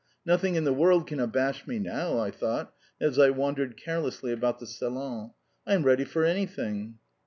"Nothing 0.25 0.55
in 0.55 0.63
the 0.63 0.73
world 0.73 1.05
can 1.05 1.19
abash 1.19 1.67
me 1.67 1.77
now," 1.77 2.17
I 2.17 2.31
thought 2.31 2.73
as 2.99 3.19
I 3.19 3.29
wandered 3.29 3.77
carelessly 3.77 4.31
about 4.31 4.57
the 4.57 4.65
salon. 4.65 5.29
"I 5.67 5.75
am 5.75 5.83
ready 5.83 6.05
for 6.05 6.25
anything." 6.25 6.97